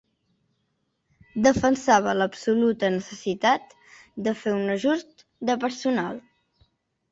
[1.47, 3.77] Defensava l’absoluta necessitat
[4.29, 6.21] de fer un ajust de personal.